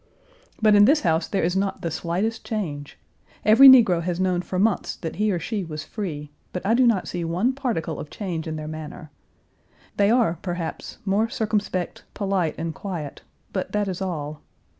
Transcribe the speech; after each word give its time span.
But 0.59 0.73
in 0.73 0.85
this 0.85 1.01
house 1.01 1.27
there 1.27 1.43
is 1.43 1.55
not 1.55 1.81
the 1.81 1.91
slightest 1.91 2.43
change. 2.43 2.97
Every 3.45 3.69
negro 3.69 4.01
has 4.01 4.19
known 4.19 4.41
for 4.41 4.57
months 4.57 4.95
that 4.95 5.17
he 5.17 5.31
or 5.31 5.37
she 5.37 5.63
was 5.63 5.83
free, 5.83 6.31
but 6.51 6.65
I 6.65 6.73
do 6.73 6.87
not 6.87 7.07
see 7.07 7.23
one 7.23 7.53
particle 7.53 7.99
of 7.99 8.09
change 8.09 8.47
in 8.47 8.55
their 8.55 8.67
manner. 8.67 9.11
They 9.97 10.09
are, 10.09 10.39
perhaps, 10.41 10.97
more 11.05 11.29
circumspect, 11.29 12.03
polite, 12.15 12.55
and 12.57 12.73
quiet, 12.73 13.21
but 13.53 13.73
that 13.73 13.87
is 13.87 14.01
all. 14.01 14.41